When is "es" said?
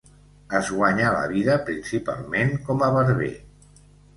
0.59-0.69